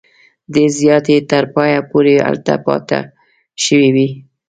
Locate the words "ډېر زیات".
0.53-1.05